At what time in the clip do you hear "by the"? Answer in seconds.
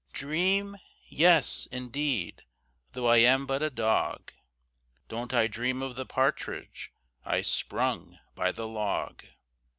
8.33-8.67